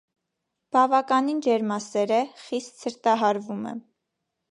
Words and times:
Բավականին 0.77 1.43
ջերմասեր 1.47 2.13
է, 2.15 2.21
խիստ 2.45 2.81
ցրտահարվում 2.85 3.63
է։ 3.73 3.75